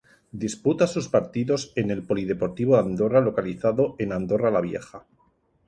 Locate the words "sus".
0.87-1.09